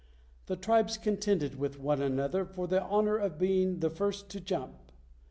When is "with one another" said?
1.59-2.43